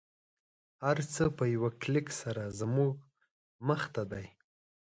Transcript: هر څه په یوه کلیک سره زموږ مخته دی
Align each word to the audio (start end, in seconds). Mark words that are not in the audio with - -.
هر 0.85 0.97
څه 1.13 1.23
په 1.37 1.43
یوه 1.55 1.69
کلیک 1.81 2.07
سره 2.21 2.43
زموږ 2.59 2.93
مخته 3.67 4.01
دی 4.11 4.25